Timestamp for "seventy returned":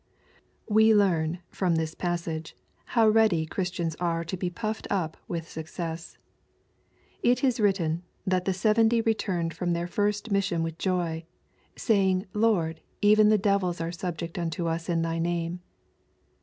8.55-9.53